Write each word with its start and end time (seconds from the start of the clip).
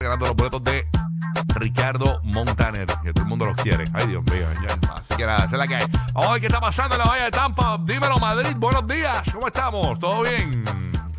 Ganando 0.00 0.26
los 0.26 0.36
boletos 0.36 0.62
de 0.62 0.86
Ricardo 1.56 2.20
Montaner, 2.22 2.86
que 3.02 3.12
todo 3.12 3.24
el 3.24 3.28
mundo 3.28 3.46
los 3.46 3.60
quiere. 3.60 3.82
Ay, 3.92 4.06
Dios 4.06 4.22
mío. 4.26 4.46
ya. 4.62 4.94
Así 4.94 5.16
que 5.16 5.26
nada, 5.26 5.38
esa 5.38 5.46
es 5.46 5.52
la 5.58 5.66
que 5.66 5.74
hay. 5.74 5.86
Ver 5.86 6.40
qué 6.40 6.46
está 6.46 6.60
pasando 6.60 6.94
en 6.94 7.00
la 7.00 7.04
Bahía 7.06 7.24
de 7.24 7.30
Tampa. 7.32 7.80
Dímelo, 7.82 8.16
Madrid. 8.18 8.54
Buenos 8.56 8.86
días. 8.86 9.22
¿Cómo 9.32 9.48
estamos? 9.48 9.98
¿Todo 9.98 10.22
bien? 10.22 10.62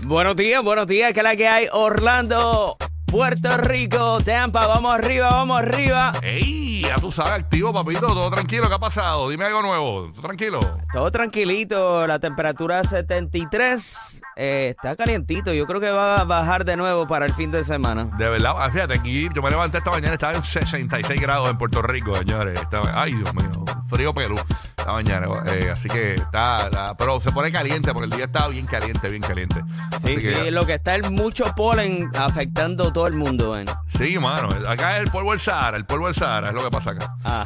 Buenos 0.05 0.33
días, 0.37 0.63
buenos 0.63 0.87
días, 0.87 1.11
que 1.11 1.19
es 1.19 1.23
la 1.25 1.35
que 1.35 1.49
hay 1.49 1.67
Orlando, 1.73 2.77
Puerto 3.11 3.57
Rico, 3.57 4.19
Tampa, 4.23 4.67
vamos 4.67 4.93
arriba, 4.93 5.29
vamos 5.29 5.59
arriba. 5.59 6.11
¡Ey! 6.21 6.83
Ya 6.83 6.95
tú 6.95 7.11
sabes, 7.11 7.33
activo, 7.33 7.73
papito. 7.73 8.05
Todo 8.07 8.29
tranquilo. 8.29 8.67
¿Qué 8.67 8.73
ha 8.75 8.79
pasado? 8.79 9.29
Dime 9.29 9.45
algo 9.45 9.61
nuevo. 9.63 10.11
¿Todo 10.11 10.21
tranquilo? 10.21 10.59
Todo 10.93 11.11
tranquilito, 11.11 12.05
la 12.07 12.19
temperatura 12.19 12.83
73, 12.83 14.21
eh, 14.35 14.67
está 14.75 14.95
calientito, 14.95 15.53
yo 15.53 15.65
creo 15.65 15.79
que 15.81 15.89
va 15.89 16.21
a 16.21 16.23
bajar 16.23 16.65
de 16.65 16.75
nuevo 16.77 17.07
para 17.07 17.25
el 17.25 17.33
fin 17.33 17.51
de 17.51 17.63
semana. 17.63 18.05
De 18.17 18.29
verdad, 18.29 18.53
ah, 18.57 18.69
fíjate, 18.71 18.93
aquí 18.93 19.27
yo 19.35 19.41
me 19.41 19.49
levanté 19.49 19.79
esta 19.79 19.91
mañana, 19.91 20.13
estaba 20.13 20.33
en 20.33 20.43
66 20.43 21.19
grados 21.21 21.49
en 21.49 21.57
Puerto 21.57 21.81
Rico, 21.81 22.15
señores. 22.15 22.59
Estaba- 22.59 22.91
ay, 23.01 23.13
Dios 23.15 23.33
mío, 23.33 23.65
frío 23.87 24.13
Perú 24.13 24.35
esta 24.79 24.91
mañana. 24.93 25.27
eh, 25.53 25.69
así 25.71 25.87
que 25.87 26.15
está, 26.15 26.65
está- 26.65 26.95
pero 26.97 27.19
se 27.21 27.31
pone 27.31 27.51
caliente 27.51 27.91
porque 27.93 28.05
el 28.05 28.11
día 28.11 28.25
está 28.25 28.47
bien 28.47 28.65
caliente, 28.65 29.09
bien 29.09 29.21
caliente. 29.21 29.61
Sí, 30.03 30.13
Así 30.13 30.17
que- 30.17 30.35
sí, 30.35 30.51
lo 30.51 30.65
que 30.65 30.73
está 30.75 30.95
es 30.95 31.09
mucho 31.11 31.43
polen 31.55 32.09
afectando 32.17 32.91
todo 32.91 33.07
el 33.07 33.13
mundo, 33.13 33.51
ven. 33.51 33.65
Sí, 33.99 34.17
mano. 34.17 34.47
Acá 34.65 34.95
es 34.97 35.03
el 35.03 35.11
polvo 35.11 35.31
del 35.31 35.41
Sahara, 35.41 35.75
el 35.75 35.85
polvo 35.85 36.05
del 36.07 36.15
Sahara 36.15 36.47
es 36.47 36.53
lo 36.53 36.63
que 36.63 36.71
pasa 36.71 36.91
acá. 36.91 37.15
Ah, 37.25 37.45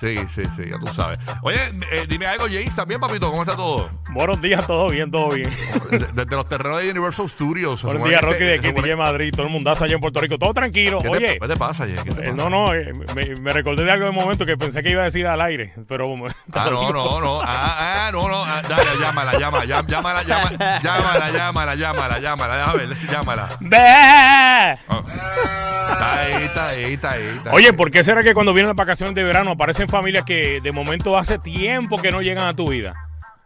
Sí, 0.00 0.16
sí, 0.34 0.42
sí, 0.54 0.64
ya 0.70 0.78
tú 0.78 0.92
sabes. 0.92 1.18
Oye, 1.40 1.56
eh, 1.90 2.04
dime 2.06 2.26
algo, 2.26 2.44
James, 2.44 2.76
también, 2.76 3.00
papito, 3.00 3.30
¿cómo 3.30 3.42
está 3.42 3.56
todo? 3.56 3.88
Buenos 4.10 4.38
días, 4.42 4.66
todo 4.66 4.90
bien, 4.90 5.10
todo 5.10 5.30
bien. 5.30 5.48
Desde, 5.90 6.12
desde 6.12 6.36
los 6.36 6.46
terrenos 6.46 6.82
de 6.82 6.90
Universal 6.90 7.30
Studios. 7.30 7.82
Buenos 7.82 8.06
días, 8.06 8.20
Rocky, 8.20 8.44
de 8.44 8.54
aquí, 8.56 8.70
DJ 8.72 8.96
Madrid, 8.96 9.32
todo 9.34 9.46
el 9.46 9.52
mundazo 9.52 9.84
allá 9.84 9.94
en 9.94 10.00
Puerto 10.02 10.20
Rico. 10.20 10.36
Todo 10.38 10.52
tranquilo. 10.52 10.98
¿Qué 10.98 11.08
te, 11.08 11.16
Oye, 11.16 11.38
¿Qué 11.40 11.48
te 11.48 11.56
pasa, 11.56 11.84
Jay? 11.84 11.94
¿Qué 12.04 12.10
te 12.10 12.20
eh, 12.20 12.32
pasa? 12.32 12.36
no, 12.36 12.50
no, 12.50 12.74
eh, 12.74 12.92
me, 13.14 13.36
me 13.36 13.52
recordé 13.54 13.84
de 13.84 13.92
algo 13.92 14.04
de 14.04 14.12
momento 14.12 14.44
que 14.44 14.58
pensé 14.58 14.82
que 14.82 14.90
iba 14.90 15.00
a 15.00 15.06
decir 15.06 15.26
al 15.26 15.40
aire, 15.40 15.72
pero... 15.88 16.12
Ah, 16.52 16.68
no, 16.70 16.92
no, 16.92 17.20
no. 17.20 17.40
Ah, 17.40 18.06
ah, 18.06 18.10
no, 18.12 18.28
no. 18.28 18.44
Ah, 18.44 18.60
dale, 18.68 18.90
llámala, 19.00 19.38
llámala, 19.38 19.64
llam- 19.64 19.86
llámala, 19.86 20.22
llámala, 20.22 20.80
llámala, 20.82 21.30
llámala, 21.30 21.74
llámala, 21.76 22.18
llámala. 22.18 22.64
A 22.64 22.74
ver, 22.74 22.94
llámala. 23.08 23.48
¡Bé! 23.60 24.78
Ah. 25.94 26.26
Está 26.34 26.36
ahí, 26.36 26.44
está 26.44 26.68
ahí, 26.68 26.92
está 26.94 27.10
ahí. 27.12 27.22
está 27.36 27.50
ahí. 27.50 27.56
Oye, 27.56 27.72
¿por 27.72 27.90
qué 27.90 28.02
será 28.04 28.22
que 28.22 28.34
cuando 28.34 28.52
vienen 28.52 28.68
las 28.68 28.76
vacaciones 28.76 29.14
de 29.14 29.22
verano 29.22 29.52
aparecen 29.52 29.88
familias 29.88 30.24
que 30.24 30.60
de 30.60 30.72
momento 30.72 31.16
hace 31.16 31.38
tiempo 31.38 31.98
que 32.00 32.10
no 32.10 32.22
llegan 32.22 32.46
a 32.46 32.54
tu 32.54 32.68
vida? 32.68 32.94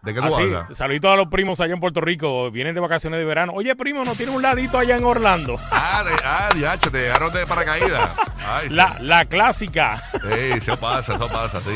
¿De 0.03 0.15
qué 0.15 0.21
tú 0.21 0.27
Así, 0.27 0.43
hablas? 0.43 0.77
saluditos 0.79 1.13
a 1.13 1.17
los 1.17 1.27
primos 1.27 1.61
allá 1.61 1.75
en 1.75 1.81
Puerto 1.81 2.01
Rico, 2.01 2.51
vienen 2.53 2.73
de 2.75 2.81
vacaciones 2.81 3.19
de 3.19 3.25
verano. 3.25 3.53
Oye, 3.55 3.75
primo, 3.75 4.05
¿no 4.05 4.15
tiene 4.15 4.31
un 4.33 4.41
ladito 4.43 4.79
allá 4.79 4.97
en 4.97 5.05
Orlando? 5.05 5.57
Ah, 5.73 6.05
de, 6.05 6.13
ah, 6.25 6.49
diacho, 6.55 6.91
te 6.91 6.99
dejaron 6.99 7.33
de 7.33 7.47
paracaídas. 7.47 8.11
Ay, 8.47 8.69
La, 8.69 8.97
la 9.01 9.25
clásica. 9.25 10.01
Sí, 10.13 10.53
eso 10.57 10.77
pasa, 10.77 11.17
eso 11.17 11.29
pasa. 11.29 11.59
Así 11.59 11.71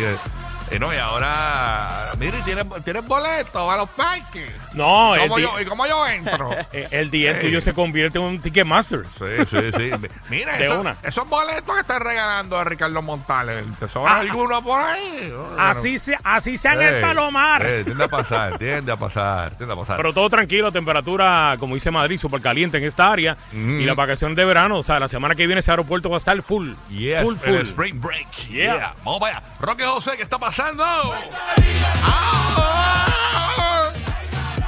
eh, 0.74 0.78
no, 0.78 0.92
y 0.92 0.96
ahora, 0.96 2.12
mire, 2.18 2.38
¿tienes, 2.44 2.64
tienes 2.84 3.06
boletos 3.06 3.72
a 3.72 3.76
los 3.76 3.88
parques. 3.90 4.50
No, 4.74 5.16
¿Y 5.16 5.20
el, 5.20 5.28
cómo, 5.28 5.36
di- 5.36 5.42
yo, 5.42 5.60
¿Y 5.60 5.64
cómo 5.64 5.86
yo 5.86 6.06
entro? 6.06 6.50
eh, 6.72 6.88
el 6.90 7.10
día 7.10 7.38
tuyo 7.40 7.60
se 7.60 7.72
convierte 7.74 8.18
en 8.18 8.24
un 8.24 8.40
Ticketmaster. 8.40 9.04
Sí, 9.18 9.24
sí, 9.50 9.70
sí. 9.76 9.90
Mira, 10.30 10.56
De 10.56 10.66
esos, 10.66 10.78
una. 10.78 10.96
esos 11.02 11.28
boletos 11.28 11.74
que 11.74 11.80
está 11.80 11.98
regalando 11.98 12.58
a 12.58 12.64
Ricardo 12.64 13.02
Montales, 13.02 13.64
¿te 13.78 13.88
sobra 13.88 14.12
Ah, 14.16 14.20
alguno 14.20 14.62
por 14.62 14.80
ahí? 14.80 15.30
Bueno, 15.30 15.48
Así, 15.58 15.98
se, 15.98 16.18
así 16.24 16.56
sea 16.56 16.72
en 16.74 16.82
el 16.82 17.00
palomar. 17.00 17.66
tiende 17.84 18.04
a 18.04 18.08
pasar, 18.08 18.58
tiende 18.58 18.92
a 18.92 18.96
pasar, 18.96 19.50
tiende 19.56 19.72
a 19.74 19.76
pasar. 19.76 19.96
Pero 19.96 20.12
todo 20.12 20.28
tranquilo, 20.30 20.72
temperatura, 20.72 21.56
como 21.58 21.74
dice 21.74 21.90
Madrid, 21.90 22.18
súper 22.18 22.40
caliente 22.40 22.78
en 22.78 22.84
esta 22.84 23.10
área. 23.12 23.36
Mm. 23.52 23.80
Y 23.80 23.84
las 23.84 23.96
vacaciones 23.96 24.36
de 24.36 24.44
verano, 24.44 24.78
o 24.78 24.82
sea, 24.82 24.98
la 25.00 25.08
semana 25.08 25.34
que 25.34 25.46
viene 25.46 25.60
ese 25.60 25.70
aeropuerto 25.70 26.08
va 26.10 26.16
a 26.16 26.18
estar 26.18 26.40
full. 26.42 26.72
Yes, 26.90 27.22
full, 27.22 27.36
full. 27.36 27.60
Spring 27.62 28.00
Break. 28.00 28.28
Yeah. 28.50 28.74
Yeah. 28.74 28.94
Vamos 29.04 29.20
para 29.20 29.36
allá. 29.38 29.46
Roque 29.60 29.84
José, 29.84 30.12
¿qué 30.16 30.22
está 30.22 30.38
pasando? 30.38 30.61
¡Ah! 30.64 31.12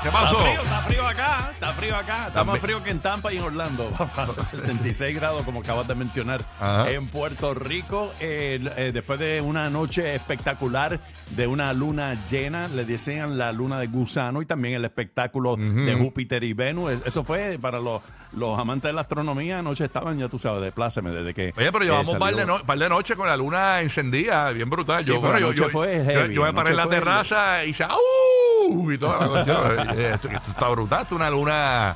¿Qué 0.05 0.09
Está 0.11 0.21
pasó? 0.21 0.39
frío, 0.39 0.61
está 0.63 0.79
frío 0.83 1.07
acá, 1.09 1.51
está 1.55 1.73
frío 1.73 1.97
acá. 1.97 2.27
Está 2.29 2.45
más 2.45 2.59
frío 2.61 2.83
que 2.85 2.91
en 2.91 2.99
Tampa 3.01 3.33
y 3.33 3.39
en 3.39 3.45
Orlando. 3.45 3.89
66 4.45 5.17
grados, 5.17 5.43
como 5.45 5.61
acabas 5.61 5.89
de 5.89 5.95
mencionar. 5.95 6.43
Ajá. 6.61 6.91
En 6.91 7.07
Puerto 7.09 7.55
Rico, 7.55 8.13
eh, 8.21 8.61
eh, 8.77 8.91
después 8.93 9.19
de 9.19 9.41
una 9.41 9.71
noche 9.71 10.15
espectacular 10.15 11.01
de 11.31 11.47
una 11.47 11.73
luna 11.73 12.15
llena, 12.29 12.69
le 12.69 12.85
decían 12.85 13.39
la 13.39 13.51
luna 13.53 13.79
de 13.81 13.87
gusano 13.87 14.43
y 14.43 14.47
también 14.47 14.75
el 14.75 14.85
espectáculo 14.85 15.57
de 15.57 15.95
Júpiter 15.95 16.45
y 16.45 16.53
Venus. 16.53 16.93
Eh, 16.93 16.99
Eso 17.07 17.25
fue 17.25 17.59
para 17.59 17.79
los, 17.81 18.03
los 18.33 18.59
amantes 18.59 18.91
de 18.91 18.93
la 18.93 19.01
astronomía. 19.01 19.61
Anoche 19.61 19.87
estaban, 19.87 20.19
ya 20.19 20.29
tú 20.29 20.39
sabes, 20.39 20.63
de 20.65 20.71
pláceme 20.71 21.13
desde 21.13 21.33
que. 21.33 21.55
Oye, 21.57 21.73
pero 21.73 21.81
eh, 21.83 21.87
llevamos 21.87 22.09
un 22.13 22.19
par 22.19 22.37
de, 22.37 22.45
no- 22.45 22.63
par 22.63 22.77
de 22.79 22.89
noches 22.91 23.17
con 23.17 23.27
la 23.27 23.39
luna 23.39 23.81
encendida, 23.81 24.51
bien 24.51 24.69
brutal. 24.69 25.03
Sí, 25.03 25.09
yo, 25.13 25.21
bueno, 25.23 25.39
yo, 25.39 25.53
yo, 25.53 26.27
yo- 26.27 26.43
me 26.43 26.53
paré 26.53 26.71
en 26.73 26.77
la 26.77 26.89
terraza 26.89 27.65
y 27.65 27.73
se 27.73 27.85
¡au! 27.85 27.99
Y 28.93 28.99
toda 28.99 29.19
la 29.21 29.29
cuestión. 29.29 29.89
Eh, 29.99 30.11
esto, 30.15 30.29
esto 30.29 30.51
está 30.51 30.69
brutal, 30.69 31.03
esto 31.03 31.15
es 31.15 31.21
una 31.21 31.31
luna 31.31 31.95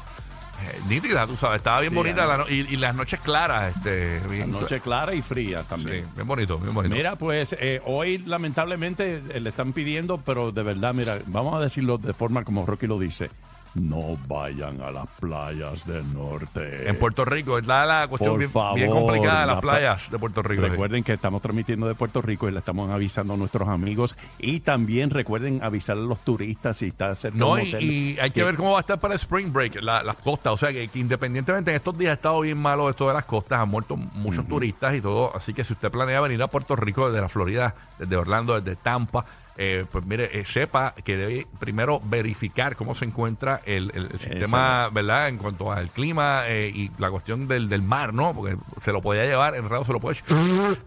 eh, 0.65 0.81
nítida, 0.89 1.27
tú 1.27 1.37
sabes, 1.37 1.59
estaba 1.59 1.81
bien 1.81 1.91
Sí, 1.93 1.97
bonita 1.97 2.27
la 2.27 2.39
no- 2.39 2.49
y, 2.49 2.67
y 2.69 2.77
las 2.77 2.95
noches 2.95 3.21
claras, 3.21 3.77
este, 3.77 4.21
La 4.21 4.27
bien, 4.27 4.51
noche 4.51 4.81
clara 4.81 5.15
y 5.15 5.23
fría 5.23 5.63
sí, 5.63 5.69
también. 5.69 6.07
bien 6.15 6.27
bonito, 6.27 6.59
bien 6.59 6.75
bonito. 6.75 6.95
Mira, 6.95 7.17
pues 7.17 7.57
eh, 7.59 7.81
hoy 7.87 8.19
lamentablemente 8.19 9.23
eh, 9.33 9.41
le 9.41 9.51
están 9.51 9.73
pidiendo, 9.73 10.19
pero 10.19 10.51
de 10.53 10.63
verdad, 10.63 10.95
mira, 10.95 11.19
vamos 11.27 11.55
a 11.55 11.61
decirlo 11.61 11.97
de 11.99 12.13
forma 12.13 12.45
como 12.45 12.67
Rocky 12.67 12.87
lo 12.87 12.99
dice. 12.99 13.31
No 13.75 14.17
vayan 14.27 14.81
a 14.83 14.91
las 14.91 15.07
playas 15.21 15.87
del 15.87 16.13
norte. 16.15 16.89
en 16.89 16.99
Puerto 16.99 17.25
Rico, 17.25 17.59
es 17.59 17.67
la, 17.67 17.85
la 17.87 18.09
cuestión 18.09 18.33
Por 18.33 18.39
bien, 18.39 18.51
favor, 18.51 18.75
bien 18.77 18.91
complicada 18.91 19.41
de 19.43 19.47
las 19.47 19.57
la 19.57 19.61
pla- 19.61 19.73
playas 19.73 20.11
de 20.11 20.19
Puerto 20.19 20.43
Rico. 20.43 20.63
sí. 20.65 20.69
Recuerden 20.69 21.05
que 21.05 21.13
estamos 21.13 21.43
transmitiendo 21.43 21.87
de 21.87 21.95
Puerto 21.95 22.21
Rico 22.23 22.49
y 22.49 22.53
le 22.53 22.59
estamos 22.59 22.91
avisando 22.91 23.35
a 23.35 23.37
nuestros 23.37 23.69
amigos. 23.69 24.17
Y 24.39 24.61
también 24.61 25.11
recuerden 25.11 25.63
avisar 25.63 25.97
a 25.97 26.01
los 26.01 26.19
turistas 26.21 26.77
si 26.79 26.87
está 26.89 27.15
cerca 27.15 27.35
de 27.37 27.41
No, 27.41 27.51
un 27.53 27.61
hotel. 27.61 27.83
y 27.83 28.19
hay 28.21 28.31
que 28.31 28.43
ver 28.43 28.57
cómo 28.57 28.73
va 28.73 28.79
a 28.79 28.81
estar 28.81 28.99
para 28.99 29.15
el 29.15 29.21
Spring 29.21 29.53
Break, 29.53 29.83
la- 29.83 30.03
las 30.03 30.17
costas. 30.17 30.53
O 30.53 30.57
sea, 30.57 30.73
que, 30.73 30.89
que 30.89 30.99
independientemente 30.99 31.71
en 31.71 31.77
estos 31.77 31.97
días 31.97 32.11
ha 32.11 32.15
estado 32.15 32.41
bien 32.41 32.59
malo 32.59 32.89
esto 32.91 33.07
de 33.09 33.15
las 33.15 33.25
costas, 33.27 33.61
han 33.61 33.69
muerto 33.69 33.97
muchos 33.97 34.47
turistas 34.49 34.95
y 34.95 35.01
todo. 35.01 35.35
Así 35.37 35.53
que 35.55 35.63
si 35.65 35.73
usted 35.75 35.91
planea 35.91 36.21
venir 36.21 36.43
a 36.43 36.49
Puerto 36.49 36.75
Rico 36.75 37.07
desde 37.09 37.21
la 37.21 37.29
Florida, 37.29 37.75
desde 37.99 38.17
Orlando, 38.17 38.61
desde 38.61 38.77
Tampa, 38.77 39.25
eh, 39.59 39.85
pues 39.91 40.07
mire, 40.07 40.31
eh, 40.39 40.45
sepa 40.47 40.95
que 41.05 41.17
debe 41.17 41.47
primero 41.59 42.01
verificar 42.05 42.77
cómo 42.77 42.95
se 42.95 43.05
encuentra 43.05 43.61
el, 43.67 43.91
el- 43.95 44.09
sistema, 44.19 44.89
¿verdad? 44.93 45.29
En 45.29 45.37
cuanto 45.39 45.73
al 45.73 45.89
clima 45.91 46.43
eh, 46.47 46.71
y 46.75 46.91
la 46.99 47.11
cuestión 47.11 47.49
del, 47.49 47.69
del 47.69 47.83
mar, 47.83 48.15
¿no? 48.15 48.33
Porque 48.35 48.57
se 48.83 48.93
lo 48.93 49.03
podía 49.03 49.25
llevar, 49.27 49.55
en 49.57 49.69
realidad 49.69 49.87
se 49.87 49.93
lo 49.93 50.01
puede. 50.01 50.17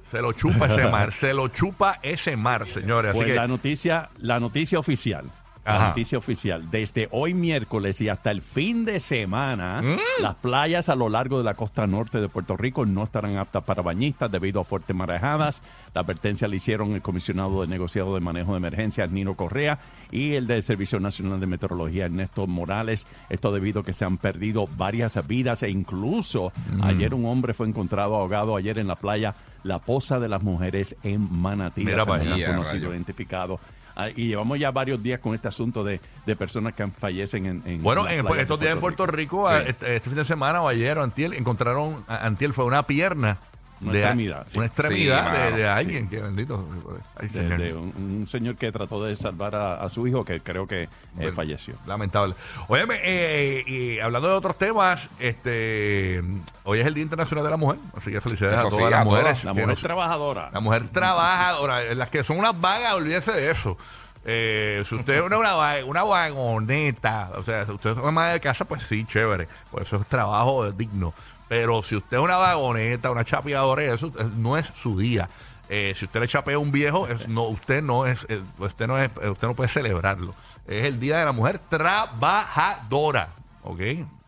se 0.10 0.22
lo 0.22 0.32
chupa 0.34 0.68
ese 0.68 0.88
mar, 0.88 1.12
se 1.20 1.34
lo 1.34 1.48
chupa 1.50 2.00
ese 2.02 2.36
mar, 2.38 2.66
señores. 2.68 3.10
Así 3.12 3.18
Pues 3.18 3.28
que. 3.28 3.36
la 3.36 3.48
noticia, 3.48 4.10
la 4.18 4.40
noticia 4.40 4.80
oficial. 4.80 5.26
Ajá. 5.64 5.90
Noticia 5.90 6.18
oficial. 6.18 6.72
Desde 6.72 7.08
hoy 7.12 7.34
miércoles 7.36 8.02
y 8.02 8.10
hasta 8.10 8.32
el 8.32 8.42
fin 8.42 8.84
de 8.84 9.00
semana, 9.00 9.82
Mm. 9.84 10.24
las 10.24 10.36
playas 10.36 10.90
a 10.90 10.96
lo 10.96 11.08
largo 11.08 11.38
de 11.38 11.44
la 11.44 11.54
costa 11.54 11.86
norte 11.86 12.20
de 12.20 12.30
Puerto 12.30 12.58
Rico 12.58 12.86
no 12.86 13.04
estarán 13.04 13.38
aptas 13.38 13.64
para 13.64 13.84
bañistas 13.84 14.32
debido 14.32 14.60
a 14.62 14.64
fuertes 14.64 14.96
marejadas. 14.96 15.62
La 15.94 16.02
advertencia 16.02 16.48
le 16.48 16.56
hicieron 16.56 16.94
el 16.94 17.02
comisionado 17.04 17.62
de 17.62 17.68
negociado 17.68 18.16
de 18.16 18.22
manejo 18.22 18.54
de 18.54 18.58
emergencias, 18.58 19.12
Nino 19.12 19.36
Correa, 19.36 19.78
y 20.12 20.34
el 20.34 20.48
del 20.48 20.64
Servicio 20.64 21.00
Nacional 21.00 21.40
de 21.40 21.46
Meteorología, 21.48 22.06
Ernesto 22.06 22.48
Morales. 22.48 23.06
Esto 23.30 23.52
debido 23.52 23.82
a 23.82 23.84
que 23.84 23.94
se 23.94 24.04
han 24.04 24.18
perdido 24.18 24.68
varias 24.78 25.28
vidas 25.28 25.62
e 25.64 25.70
incluso 25.70 26.52
Mm. 26.74 26.84
ayer 26.84 27.14
un 27.14 27.26
hombre 27.26 27.54
fue 27.54 27.68
encontrado 27.68 28.16
ahogado 28.16 28.56
ayer 28.56 28.80
en 28.80 28.88
la 28.88 28.96
playa 28.96 29.36
La 29.64 29.78
Poza 29.78 30.20
de 30.20 30.28
las 30.28 30.42
Mujeres 30.42 30.96
en 31.04 31.28
Manatí. 31.40 31.86
Mira 31.86 32.04
no 32.04 32.16
rayo. 32.16 32.92
identificado. 32.94 33.60
Ah, 33.96 34.10
y 34.10 34.28
llevamos 34.28 34.58
ya 34.60 34.72
varios 34.72 35.02
días 35.04 35.20
con 35.20 35.34
este 35.36 35.48
asunto 35.48 35.84
de, 35.84 36.00
de 36.26 36.36
personas 36.36 36.74
que 36.74 36.88
fallecen 36.88 37.46
en, 37.46 37.64
en 37.66 37.84
Bueno, 37.84 38.08
en, 38.08 38.26
estos 38.40 38.60
días 38.60 38.74
en 38.74 38.80
Puerto 38.80 39.06
Rico, 39.06 39.48
Sí. 39.50 39.56
este, 39.68 39.96
este 39.98 40.10
fin 40.10 40.18
de 40.18 40.26
semana 40.26 40.62
o 40.62 40.68
ayer 40.68 40.98
o 40.98 41.04
antiel, 41.04 41.34
encontraron, 41.34 42.04
antiel 42.08 42.54
fue 42.54 42.66
una 42.66 42.84
pierna 42.84 43.38
Una 43.82 43.92
de 43.94 44.00
extremidad, 44.00 44.48
sí. 44.48 44.58
una 44.58 44.68
extremidad 44.68 45.32
Sí, 45.32 45.38
de, 45.42 45.52
de 45.52 45.58
sí. 45.58 45.64
alguien 45.64 46.08
que 46.10 46.20
bendito. 46.22 46.68
Ay, 47.16 47.28
de, 47.28 47.34
señor. 47.34 47.58
de 47.60 47.74
un, 47.74 47.94
un 48.22 48.28
señor 48.28 48.56
que 48.56 48.72
trató 48.72 49.04
de 49.04 49.16
salvar 49.16 49.56
a, 49.56 49.84
a 49.84 49.90
su 49.90 50.06
hijo 50.08 50.24
que 50.24 50.40
creo 50.42 50.68
que 50.68 50.84
eh, 50.84 50.90
Bueno, 51.14 51.34
falleció. 51.34 51.74
Lamentable. 51.88 52.36
Óyeme, 52.68 53.00
eh, 53.04 53.64
y 53.66 54.00
hablando 54.00 54.28
de 54.30 54.36
otros 54.36 54.58
temas, 54.58 55.08
este 55.20 56.24
hoy 56.64 56.80
es 56.80 56.86
el 56.88 56.94
Día 56.94 57.04
Internacional 57.04 57.44
de 57.44 57.50
la 57.50 57.58
Mujer, 57.58 57.80
así 57.98 58.12
que 58.12 58.22
felicidades 58.22 58.60
Eso 58.60 58.68
a 58.68 58.72
sí, 58.72 58.78
todas 58.78 58.94
a 58.94 58.98
las 58.98 59.06
todas. 59.06 59.22
mujeres. 59.22 59.44
La 59.44 59.54
mujer 59.54 59.68
nos- 59.70 59.82
trabajadora. 59.82 60.50
La 60.54 60.60
mujer 60.60 60.88
trabajadora, 60.90 61.94
las 61.96 62.10
que 62.10 62.24
son 62.24 62.38
unas 62.40 62.60
vagas, 62.60 62.94
olvídese 62.94 63.32
de 63.32 63.52
eso. 63.52 63.78
Eh, 64.24 64.84
si 64.88 64.94
usted 64.94 65.16
es 65.16 65.22
una, 65.22 65.40
una, 65.40 65.56
una 65.86 66.04
vagoneta, 66.04 67.32
o 67.38 67.44
sea, 67.44 67.66
si 67.66 67.72
usted 67.72 67.92
es 67.92 67.98
una 67.98 68.12
madre 68.12 68.34
de 68.34 68.40
casa, 68.40 68.66
pues 68.66 68.84
sí, 68.84 69.04
chévere. 69.06 69.48
Pues 69.72 69.88
eso 69.88 69.98
es 69.98 70.06
trabajo 70.08 70.72
digno. 70.72 71.14
Pero 71.52 71.84
si 71.84 71.98
usted 71.98 72.16
es 72.16 72.24
una 72.24 72.38
vagoneta, 72.38 73.12
una 73.12 73.26
chapeadora, 73.26 73.84
eso 73.84 74.08
eh, 74.18 74.24
no 74.38 74.56
es 74.56 74.68
su 74.68 74.98
día. 74.98 75.28
Eh, 75.68 75.92
si 75.98 76.06
usted 76.06 76.22
le 76.22 76.28
chapea 76.30 76.56
a 76.56 76.60
un 76.60 76.72
viejo, 76.72 77.10
no, 77.28 77.44
usted 77.44 77.84
no 77.84 78.06
es, 78.06 78.26
eh, 78.30 78.42
usted 78.58 78.88
no 78.88 78.98
es, 78.98 79.12
usted 79.12 79.48
no 79.50 79.54
puede 79.54 79.70
celebrarlo. 79.70 80.34
Es 80.66 80.86
el 80.86 80.98
día 81.02 81.18
de 81.18 81.26
la 81.26 81.34
mujer 81.34 81.60
trabajadora, 81.68 83.32
¿ok? 83.64 83.82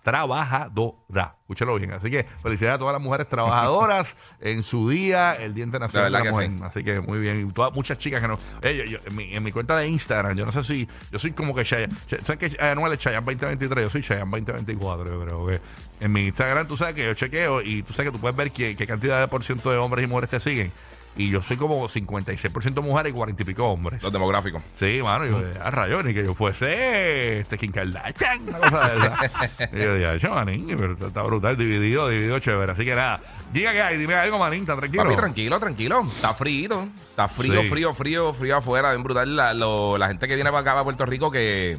Trabajadora. 0.04 1.36
Escúchelo 1.42 1.76
bien. 1.76 1.92
Así 1.94 2.10
que 2.12 2.26
felicidades 2.42 2.76
a 2.76 2.80
todas 2.80 2.94
las 2.94 3.02
mujeres 3.02 3.28
trabajadoras 3.28 4.16
en 4.42 4.64
su 4.64 4.90
día, 4.90 5.34
el 5.36 5.54
Día 5.54 5.64
Internacional 5.64 6.12
De 6.12 6.18
de 6.20 6.24
la, 6.24 6.24
que 6.24 6.48
Mujer. 6.50 6.68
Así 6.68 6.84
que 6.84 7.00
muy 7.02 7.20
bien. 7.20 7.48
Y 7.48 7.52
todas, 7.54 7.74
muchas 7.74 7.98
chicas 7.98 8.22
que 8.22 8.28
no. 8.28 8.38
Eh, 8.62 8.76
yo- 8.78 8.84
yo- 8.86 9.00
en, 9.06 9.16
mi, 9.16 9.34
en 9.36 9.44
mi 9.44 9.52
cuenta 9.52 9.78
de 9.78 9.88
Instagram, 9.88 10.36
yo 10.38 10.46
no 10.46 10.52
sé 10.52 10.64
si. 10.64 10.88
Yo 11.12 11.20
soy 11.20 11.32
como 11.32 11.54
que 11.56 11.64
Chayanne. 11.64 11.96
¿Saben 12.26 12.38
que 12.38 12.62
Anuel 12.64 12.94
es 12.94 13.00
Chayanne 13.00 13.26
2023? 13.26 13.86
Yo 13.86 13.90
soy 13.90 14.02
Chayanne 14.04 14.30
2024, 14.32 15.06
yo 15.06 15.26
creo 15.26 15.48
que. 15.48 15.62
En 16.00 16.12
mi 16.12 16.26
Instagram, 16.28 16.68
tú 16.68 16.76
sabes 16.76 16.96
que 16.96 17.06
yo 17.06 17.14
chequeo 17.14 17.62
y 17.62 17.82
tú 17.84 17.94
sabes 17.94 18.12
que 18.12 18.18
tú 18.18 18.20
puedes 18.22 18.36
ver 18.36 18.52
qué, 18.52 18.76
qué 18.76 18.86
cantidad 18.86 19.22
de 19.22 19.28
por 19.30 19.44
ciento 19.44 19.72
de 19.72 19.78
hombres 19.78 20.04
y 20.04 20.08
mujeres 20.08 20.30
te 20.30 20.40
siguen. 20.40 20.72
Y 21.16 21.30
yo 21.30 21.42
soy 21.44 21.58
como 21.58 21.88
56% 21.88 22.82
mujeres 22.82 23.12
y 23.12 23.16
40 23.16 23.44
y 23.44 23.46
pico 23.46 23.68
hombres. 23.68 24.02
Los 24.02 24.12
demográficos. 24.12 24.64
Sí, 24.80 25.00
mano, 25.04 25.26
yo 25.26 25.44
a 25.64 25.70
rayos, 25.70 26.04
ni 26.04 26.14
que 26.14 26.24
yo 26.26 26.34
fuese 26.34 27.40
este 27.40 27.58
Kim 27.58 27.72
Kardashian, 27.72 28.42
una 28.50 28.60
cosa 28.60 28.90
de 28.90 28.98
esa. 28.98 29.70
y 29.78 29.80
yo 29.80 29.94
dije, 29.96 30.08
"Acho, 30.08 30.30
manín, 30.30 30.66
pero 30.76 30.94
está, 30.94 31.08
está 31.08 31.22
brutal, 31.22 31.56
dividido, 31.56 32.10
dividido 32.10 32.40
chévere. 32.40 32.72
Así 32.72 32.84
que 32.84 32.96
nada, 32.96 33.20
diga 33.54 33.72
que 33.74 33.82
hay, 33.84 33.98
dime 33.98 34.16
algo, 34.16 34.40
manín, 34.40 34.62
está 34.62 34.76
tranquilo. 34.76 35.04
Papi, 35.04 35.16
tranquilo, 35.16 35.60
tranquilo. 35.60 36.02
Está 36.02 36.34
frío. 36.34 36.88
Está 37.12 37.28
frío, 37.28 37.62
Sí. 37.62 37.70
frío, 37.70 37.94
frío, 37.94 38.34
frío 38.34 38.58
afuera. 38.58 38.90
Bien 38.92 39.04
brutal. 39.04 39.36
La, 39.36 39.54
lo- 39.54 39.98
la 40.00 40.08
gente 40.08 40.28
que 40.28 40.34
viene 40.34 40.50
para 40.50 40.62
acá, 40.62 40.72
para 40.72 40.84
Puerto 40.84 41.06
Rico, 41.06 41.30
que 41.30 41.78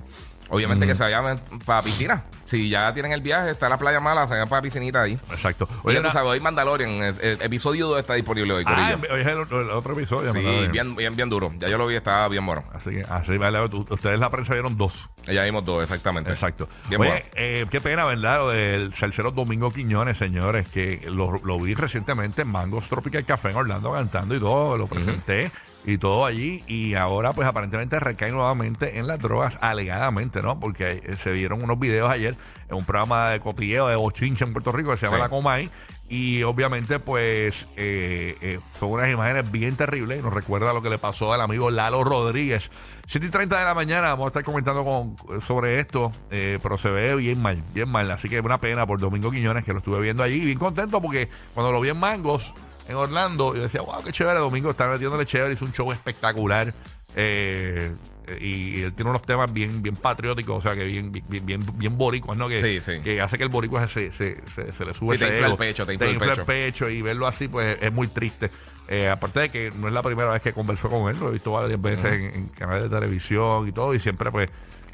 obviamente 0.49 0.87
que 0.87 0.95
se 0.95 1.03
vayan 1.05 1.39
para 1.65 1.83
piscina. 1.83 2.25
Si 2.45 2.69
ya 2.69 2.93
tienen 2.93 3.13
el 3.13 3.23
viaje, 3.23 3.51
está 3.51 3.69
la 3.71 3.79
playa 3.79 4.01
mala, 4.01 4.27
se 4.27 4.35
vayan 4.35 4.49
para 4.49 4.61
piscinita 4.63 5.03
ahí. 5.03 5.15
Exacto. 5.31 5.67
Oye, 5.83 5.99
Oye, 5.99 6.07
tú 6.07 6.13
sabes, 6.13 6.31
hoy 6.31 6.41
Mandalorian, 6.41 6.91
el, 6.91 7.21
el 7.21 7.43
episodio 7.43 7.89
2 7.89 8.01
está 8.01 8.15
disponible 8.15 8.53
hoy, 8.53 8.65
ah, 8.67 8.97
hoy 9.11 9.21
es 9.23 9.27
el, 9.27 9.41
otro- 9.41 9.63
el 9.63 9.71
otro 9.71 9.95
episodio. 9.95 10.33
sí, 10.33 10.69
bien, 10.71 10.95
bien, 10.95 11.17
bien 11.17 11.29
duro. 11.31 11.51
Ya 11.59 11.69
yo 11.69 11.79
lo 11.79 11.87
vi, 11.87 11.95
estaba 11.97 12.29
bien 12.29 12.45
bueno. 12.45 12.63
Así 12.75 12.91
que, 12.91 13.03
así, 13.09 13.39
vale, 13.39 13.61
ustedes 13.65 14.19
la 14.21 14.31
prensa 14.31 14.53
vieron 14.53 14.77
dos. 14.77 15.09
Ya 15.27 15.43
vimos 15.45 15.65
dos, 15.65 15.83
exactamente. 15.83 16.31
Exacto. 16.31 16.69
Bien 16.89 17.01
Oye, 17.01 17.11
bueno. 17.11 17.25
eh, 17.35 17.67
qué 17.71 17.81
pena, 17.81 18.05
¿verdad? 18.05 18.39
Lo 18.39 18.51
del 18.51 18.93
salsero 18.95 19.31
Domingo 19.31 19.73
Quiñones, 19.73 20.19
señores, 20.19 20.69
que 20.69 21.01
lo, 21.11 21.33
lo 21.45 21.59
vi 21.59 21.75
recientemente 21.75 22.43
en 22.43 22.49
Mangos 22.49 22.89
Tropical 22.89 23.25
Café 23.25 23.51
en 23.51 23.57
Orlando 23.57 23.93
cantando 23.93 24.35
y 24.37 24.41
todo, 24.41 24.77
lo 24.77 24.87
presenté 24.87 25.51
y 25.87 25.99
todo 25.99 26.25
allí. 26.25 26.63
Y 26.67 26.95
ahora, 26.95 27.33
pues 27.33 27.47
aparentemente 27.47 27.99
recae 28.01 28.31
nuevamente 28.33 28.99
en 28.99 29.07
las 29.07 29.19
drogas, 29.19 29.57
alegadamente, 29.61 30.43
¿no? 30.43 30.59
Porque 30.59 31.03
eh, 31.05 31.17
se 31.23 31.33
vieron 31.33 31.63
unos 31.63 31.79
videos 31.79 32.11
ayer 32.11 32.35
en 32.69 32.77
un 32.77 32.85
programa 32.85 33.31
de 33.31 33.41
cotilleo 33.41 33.89
de 33.89 33.97
bochincha 33.97 34.45
en 34.45 34.53
Puerto 34.53 34.73
Rico 34.73 34.91
que 34.93 34.97
se 34.97 35.07
llama 35.07 35.19
Sí. 35.19 35.23
La 35.23 35.29
Comay. 35.29 35.71
Y 36.07 36.43
obviamente, 36.43 36.99
pues, 36.99 37.67
eh, 37.77 38.37
eh, 38.43 38.61
son 38.79 38.91
unas 38.91 39.11
imágenes 39.11 39.51
bien 39.51 39.75
terribles. 39.75 40.23
Nos 40.23 40.35
recuerda 40.35 40.75
lo 40.75 40.83
que 40.83 40.91
le 40.91 40.99
pasó 40.99 41.33
al 41.33 41.41
amigo 41.41 41.71
Lalo 41.71 42.05
Rodríguez. 42.05 42.71
7 43.07 43.27
y 43.27 43.31
30 43.31 43.59
de 43.59 43.65
la 43.65 43.75
mañana 43.75 44.09
vamos 44.09 44.27
a 44.27 44.29
estar 44.29 44.45
comentando 44.45 44.85
con, 44.85 45.43
sobre 45.43 45.81
esto, 45.81 46.13
eh, 46.31 46.59
pero 46.63 46.77
se 46.79 46.91
ve 46.91 47.15
bien 47.17 47.41
mal, 47.41 47.63
bien 47.73 47.89
mal. 47.89 48.11
Así 48.11 48.29
que 48.29 48.41
una 48.41 48.59
pena 48.61 48.87
por 48.87 49.01
Domingo 49.01 49.31
Quiñones, 49.31 49.65
que 49.65 49.73
lo 49.73 49.79
estuve 49.79 50.01
viendo 50.01 50.23
allí. 50.23 50.41
Bien 50.41 50.59
contento 50.59 51.01
porque 51.01 51.31
cuando 51.55 51.73
lo 51.73 51.81
vi 51.81 51.89
en 51.89 51.99
Mangos, 51.99 52.53
en 52.89 52.97
Orlando, 52.97 53.55
yo 53.55 53.63
decía, 53.63 53.81
wow, 53.83 54.03
qué 54.03 54.13
chévere, 54.13 54.39
Domingo 54.39 54.71
está 54.71 54.89
metiéndole 54.89 55.27
chévere, 55.27 55.55
hizo 55.55 55.65
un 55.65 55.73
show 55.73 55.91
espectacular. 55.93 56.75
Eh, 57.17 57.93
y, 58.41 58.83
él 58.83 58.93
tiene 58.95 59.11
unos 59.11 59.23
temas 59.23 59.53
bien 59.53 59.83
bien 59.83 59.95
patrióticos, 59.95 60.59
o 60.59 60.61
sea, 60.61 60.75
que 60.75 60.85
bien 60.85 61.13
bien 61.13 61.47
bien, 61.47 61.65
bien 61.77 61.97
boricuas, 61.97 62.37
¿no? 62.37 62.49
Que, 62.49 62.61
Sí, 62.61 62.81
sí. 62.81 63.01
que 63.03 63.21
hace 63.21 63.39
que 63.39 63.45
el 63.45 63.51
boricua 63.51 63.87
se, 63.87 64.13
se, 64.13 64.41
se, 64.53 64.73
se 64.73 64.85
le 64.85 64.95
sube 64.95 65.17
Sí, 65.17 65.21
te 65.21 65.27
ese 65.27 65.35
infla 65.35 65.47
el 65.49 65.57
pecho, 65.57 65.87
te 65.87 65.95
infla 65.95 66.33
el 66.33 66.43
pecho. 66.43 66.89
y 66.91 67.03
verlo 67.03 67.27
así, 67.27 67.47
pues 67.49 67.79
es 67.81 67.93
muy 67.93 68.09
triste. 68.09 68.51
Eh, 68.89 69.09
aparte 69.09 69.41
de 69.41 69.49
que 69.51 69.71
no 69.71 69.89
es 69.89 69.95
la 69.95 70.03
primera 70.03 70.31
vez 70.31 70.43
que 70.43 70.53
conversó 70.53 70.89
con 70.89 71.09
él, 71.09 71.19
lo 71.21 71.29
he 71.29 71.33
visto 71.33 71.53
varias 71.53 71.81
veces 71.81 72.05
en, 72.05 72.25
en 72.35 72.47
canales 72.49 72.85
de 72.85 72.91
televisión 72.91 73.69
y 73.69 73.73
todo, 73.73 73.95
y 73.95 74.01
siempre, 74.01 74.31
pues, 74.31 74.51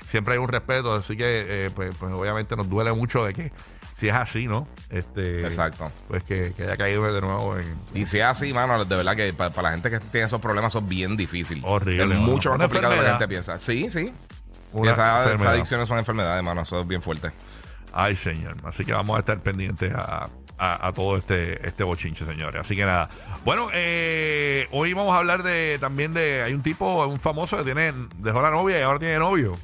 siempre 0.08 0.34
hay 0.34 0.38
un 0.40 0.48
respeto, 0.48 0.92
así 0.92 1.16
que, 1.16 1.66
eh, 1.66 1.70
pues, 1.75 1.94
pues, 1.98 2.12
obviamente 2.12 2.54
nos 2.56 2.69
duele 2.69 2.92
mucho 2.92 3.25
de 3.25 3.32
que, 3.32 3.52
si 4.00 4.08
es 4.08 4.14
así, 4.14 4.47
¿no? 4.47 4.67
Este, 4.88 5.43
Exacto. 5.43 5.93
Pues 6.08 6.25
que, 6.25 6.52
que 6.56 6.62
haya 6.64 6.76
caído 6.76 7.12
de 7.12 7.20
nuevo 7.20 7.56
en, 7.58 7.76
Y 7.94 8.06
si 8.06 8.19
es 8.19 8.25
así, 8.25 8.52
mano, 8.52 8.82
de 8.85 8.97
verdad 8.97 9.14
que 9.14 9.32
para, 9.32 9.62
la 9.62 9.70
gente 9.73 9.91
que 9.91 10.00
tiene 10.00 10.26
esos 10.26 10.41
problemas 10.41 10.73
son 10.73 10.88
bien 10.88 11.17
difíciles. 11.17 11.62
Horrible, 11.67 12.02
Es 12.02 12.08
mano. 12.08 12.20
mucho 12.23 12.49
más 12.50 12.56
Una 12.56 12.64
complicado 12.64 12.91
de 12.93 12.97
lo 12.97 13.02
que 13.02 13.06
la 13.06 13.12
gente 13.14 13.29
piensa. 13.29 13.58
Sí, 13.58 13.91
sí. 13.91 14.12
una 14.73 14.91
Esas, 14.93 15.44
adicciones 15.44 15.87
son 15.87 15.99
enfermedades, 15.99 16.43
mano. 16.43 16.62
Eso 16.62 16.81
es 16.81 16.88
bien 16.88 17.02
fuerte. 17.02 17.31
Ay, 17.93 18.17
señor. 18.17 18.56
Así 18.64 18.85
que 18.85 18.93
vamos 18.93 19.17
a 19.17 19.20
estar 19.20 19.38
pendientes 19.41 19.93
a, 19.94 20.25
a- 20.58 20.87
a 20.88 20.93
todo 20.93 21.17
este, 21.17 21.67
este 21.67 21.82
bochinche, 21.85 22.25
señores. 22.25 22.61
Así 22.61 22.76
que 22.76 22.85
nada. 22.85 23.08
Bueno, 23.44 23.69
eh, 23.73 24.69
hoy 24.70 24.93
vamos 24.93 25.12
a 25.14 25.19
hablar 25.19 25.43
de 25.43 25.76
también 25.81 26.14
de. 26.14 26.43
Hay 26.43 26.55
un 26.55 26.62
tipo, 26.62 27.05
un 27.06 27.19
famoso 27.20 27.56
que 27.58 27.64
tiene 27.64 27.93
dejó 28.19 28.41
la 28.43 28.50
novia 28.50 28.79
y 28.79 28.82
ahora 28.82 28.99
tiene 28.99 29.19
novio. 29.19 29.56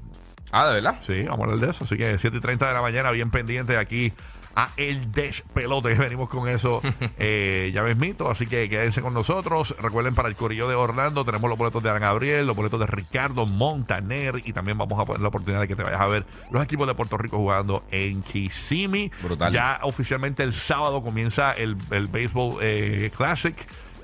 Ah, 0.57 0.69
¿de 0.69 0.75
verdad? 0.81 0.97
Sí, 1.01 1.23
vamos 1.25 1.41
a 1.41 1.53
hablar 1.53 1.67
de 1.67 1.71
eso. 1.71 1.85
Así 1.85 1.99
que 1.99 2.19
7 2.19 2.39
y 2.39 2.41
30 2.41 2.67
de 2.67 2.73
la 2.73 2.81
mañana, 2.81 3.11
bien 3.11 3.31
pendiente 3.31 3.77
aquí 3.77 4.11
a 4.55 4.71
El 4.79 5.13
Despelote, 5.13 5.93
venimos 5.99 6.31
con 6.31 6.49
eso 6.49 6.81
eh, 7.19 7.71
ya 7.75 7.83
mismito. 7.83 8.31
Así 8.31 8.47
que 8.47 8.67
quédense 8.71 9.03
con 9.03 9.13
nosotros. 9.13 9.77
Recuerden, 9.79 10.15
para 10.15 10.29
el 10.29 10.35
Corillo 10.35 10.67
de 10.67 10.75
Orlando 10.75 11.27
tenemos 11.27 11.51
los 11.51 11.59
boletos 11.59 11.83
de 11.83 11.91
Ana 11.91 11.99
Gabriel, 11.99 12.47
los 12.47 12.57
boletos 12.57 12.81
de 12.81 12.87
Ricardo 12.87 13.45
Montaner 13.45 14.41
y 14.47 14.55
también 14.55 14.79
vamos 14.79 14.99
a 14.99 15.05
poner 15.05 15.21
la 15.21 15.29
oportunidad 15.29 15.61
de 15.61 15.69
que 15.69 15.77
te 15.77 15.83
vayas 15.83 16.01
a 16.01 16.07
ver 16.07 16.25
los 16.51 16.65
equipos 16.65 16.87
de 16.87 16.95
Puerto 16.95 17.19
Rico 17.19 17.37
jugando 17.37 17.85
en 17.91 18.23
Kissimmee. 18.23 19.11
Brutal. 19.23 19.53
Ya 19.53 19.81
oficialmente 19.83 20.43
el 20.43 20.55
sábado 20.55 21.03
comienza 21.03 21.53
el, 21.53 21.77
el 21.91 22.07
Baseball 22.07 22.57
eh, 22.63 23.11
Classic. 23.15 23.55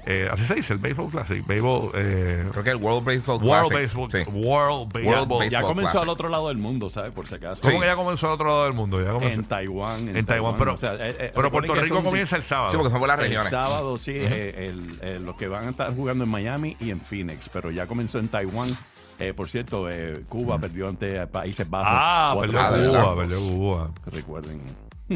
Eh, 0.04 0.28
así 0.32 0.44
se 0.46 0.54
dice, 0.56 0.72
el 0.72 0.80
Baseball 0.80 1.10
Classic. 1.10 1.46
Baseball, 1.46 1.90
eh, 1.94 2.44
Creo 2.50 2.64
que 2.64 2.70
el 2.70 2.76
World 2.76 3.04
Baseball 3.06 3.40
World 3.42 3.68
Classic. 3.68 3.86
Baseball, 3.86 4.10
Sí. 4.10 4.18
World 4.30 4.92
Baseball. 4.92 5.14
Baseball 5.28 5.48
Ya 5.50 5.60
comenzó 5.62 5.82
Classic. 5.92 6.02
al 6.02 6.08
otro 6.08 6.28
lado 6.28 6.48
del 6.48 6.58
mundo, 6.58 6.90
¿sabes? 6.90 7.12
Por 7.12 7.28
si 7.28 7.36
acaso. 7.36 7.60
¿Cómo 7.62 7.74
Sí. 7.74 7.80
que 7.80 7.86
ya 7.86 7.94
comenzó 7.96 8.26
al 8.26 8.32
otro 8.32 8.46
lado 8.48 8.64
del 8.64 8.72
mundo? 8.72 9.00
Ya 9.04 9.12
comenzó. 9.12 9.38
En 9.40 9.44
Taiwán. 9.46 10.16
En 10.16 10.26
Taiwán, 10.26 10.56
pero, 10.58 10.74
o 10.74 10.78
sea, 10.78 10.94
eh, 10.94 11.14
eh, 11.18 11.32
pero 11.34 11.50
Puerto 11.52 11.74
Rico 11.74 11.94
son- 11.94 12.04
comienza 12.04 12.36
el 12.36 12.42
sábado. 12.42 12.70
Sí, 12.72 12.76
porque 12.76 12.90
son 12.90 12.98
por 12.98 13.08
las 13.08 13.18
El 13.18 13.24
regiones. 13.26 13.50
sábado, 13.50 13.96
sí, 13.98 14.12
eh, 14.16 14.66
el- 14.68 14.98
eh, 15.02 15.20
los 15.20 15.36
que 15.36 15.46
van 15.46 15.68
a 15.68 15.70
estar 15.70 15.94
jugando 15.94 16.24
en 16.24 16.30
Miami 16.30 16.76
y 16.80 16.90
en 16.90 17.00
Phoenix, 17.00 17.48
pero 17.48 17.70
ya 17.70 17.86
comenzó 17.86 18.18
en 18.18 18.26
Taiwán. 18.28 18.76
Eh, 19.20 19.34
por 19.34 19.48
cierto, 19.48 19.88
eh, 19.88 20.24
Cuba 20.28 20.58
perdió 20.58 20.88
ante 20.88 21.26
Países 21.28 21.70
Bajos. 21.70 21.86
ah, 21.88 22.34
perdió. 22.40 22.58
Cuba, 22.90 23.14
perdió 23.16 23.38
Cuba. 23.38 23.90
Recuerden. 24.06 24.62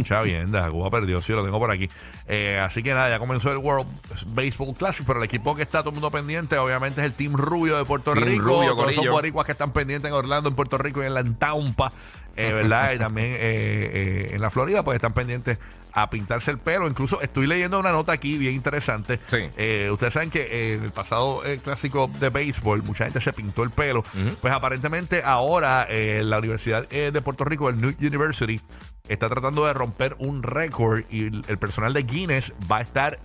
Vienda, 0.24 0.68
Cuba 0.70 0.90
perdió, 0.90 1.20
sí, 1.20 1.32
lo 1.32 1.44
tengo 1.44 1.58
por 1.58 1.70
aquí. 1.70 1.88
Eh, 2.26 2.58
así 2.58 2.82
que 2.82 2.92
nada, 2.92 3.08
ya 3.10 3.18
comenzó 3.18 3.50
el 3.52 3.58
World 3.58 3.86
Baseball 4.34 4.74
Classic, 4.74 5.04
pero 5.06 5.18
el 5.18 5.24
equipo 5.24 5.54
que 5.54 5.62
está 5.62 5.80
todo 5.80 5.90
el 5.90 5.94
mundo 5.94 6.10
pendiente, 6.10 6.58
obviamente, 6.58 7.00
es 7.00 7.06
el 7.06 7.12
Team 7.12 7.34
Rubio 7.34 7.76
de 7.76 7.84
Puerto 7.84 8.12
Team 8.12 8.24
Rico. 8.24 8.42
Rubio, 8.44 8.70
Todos 8.72 8.84
corillo. 8.84 9.12
boricuas 9.12 9.46
que 9.46 9.52
están 9.52 9.72
pendientes 9.72 10.08
en 10.08 10.14
Orlando, 10.14 10.48
en 10.48 10.54
Puerto 10.54 10.78
Rico 10.78 11.02
y 11.02 11.06
en 11.06 11.14
la 11.14 11.24
Tampa, 11.24 11.92
eh, 12.36 12.52
¿verdad? 12.52 12.92
y 12.94 12.98
también 12.98 13.32
eh, 13.32 13.38
eh, 13.40 14.28
en 14.32 14.40
la 14.40 14.50
Florida, 14.50 14.82
pues 14.82 14.96
están 14.96 15.12
pendientes 15.12 15.58
a 15.96 16.10
pintarse 16.10 16.50
el 16.50 16.58
pelo. 16.58 16.86
Incluso 16.86 17.22
estoy 17.22 17.46
leyendo 17.46 17.80
una 17.80 17.90
nota 17.90 18.12
aquí 18.12 18.36
bien 18.36 18.54
interesante. 18.54 19.18
Sí. 19.28 19.48
Eh, 19.56 19.88
ustedes 19.90 20.12
saben 20.12 20.30
que 20.30 20.42
eh, 20.42 20.74
en 20.74 20.84
el 20.84 20.90
pasado 20.90 21.42
eh, 21.44 21.58
clásico 21.58 22.10
de 22.20 22.28
béisbol, 22.28 22.82
mucha 22.82 23.04
gente 23.04 23.20
se 23.22 23.32
pintó 23.32 23.62
el 23.62 23.70
pelo. 23.70 24.04
Pues 24.42 24.52
aparentemente 24.52 25.22
ahora 25.24 25.88
la 25.90 26.38
Universidad 26.38 26.86
de 26.88 27.22
Puerto 27.22 27.44
Rico, 27.44 27.70
el 27.70 27.80
New 27.80 27.94
University, 27.98 28.60
está 29.08 29.28
tratando 29.30 29.64
de 29.64 29.72
romper 29.72 30.16
un 30.18 30.42
récord 30.42 31.04
y 31.10 31.28
el, 31.28 31.44
el 31.48 31.58
personal 31.58 31.94
de 31.94 32.02
Guinness 32.02 32.52
va 32.70 32.78
a 32.78 32.80
estar 32.82 33.18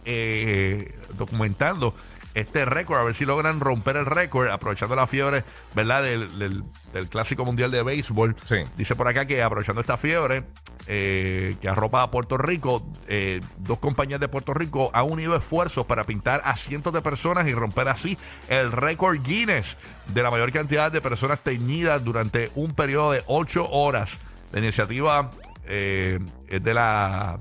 documentando 1.18 1.94
este 2.33 2.65
récord, 2.65 3.00
a 3.00 3.03
ver 3.03 3.15
si 3.15 3.25
logran 3.25 3.59
romper 3.59 3.97
el 3.97 4.05
récord, 4.05 4.50
aprovechando 4.50 4.95
la 4.95 5.07
fiebre, 5.07 5.43
¿verdad? 5.75 6.03
Del, 6.03 6.39
del- 6.39 6.63
del 6.93 7.07
clásico 7.09 7.45
mundial 7.45 7.71
de 7.71 7.83
béisbol. 7.83 8.35
Sí. 8.43 8.57
Dice 8.77 8.95
por 8.95 9.07
acá 9.07 9.25
que 9.25 9.41
aprovechando 9.41 9.79
esta 9.81 9.97
fiebre 9.97 10.43
eh, 10.88 11.55
que 11.61 11.69
arropa 11.69 12.01
a 12.03 12.11
Puerto 12.11 12.38
Rico, 12.38 12.85
eh, 13.07 13.39
dos 13.57 13.79
compañías 13.79 14.19
de 14.19 14.27
Puerto 14.27 14.53
Rico 14.53 14.91
han 14.93 15.09
unido 15.09 15.35
esfuerzos 15.35 15.85
para 15.85 16.03
pintar 16.03 16.41
a 16.43 16.55
cientos 16.57 16.93
de 16.93 17.01
personas 17.01 17.47
y 17.47 17.53
romper 17.53 17.88
así 17.88 18.17
el 18.50 18.71
récord 18.71 19.21
Guinness 19.21 19.77
de 20.13 20.23
la 20.23 20.31
mayor 20.31 20.51
cantidad 20.51 20.91
de 20.91 21.00
personas 21.01 21.39
teñidas 21.39 22.03
durante 22.03 22.51
un 22.55 22.73
periodo 22.73 23.11
de 23.13 23.23
ocho 23.27 23.69
horas. 23.69 24.09
La 24.51 24.59
iniciativa 24.59 25.29
eh, 25.65 26.19
es 26.47 26.61
de 26.63 26.73
la 26.73 27.39